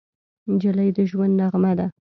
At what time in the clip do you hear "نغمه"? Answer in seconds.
1.39-1.71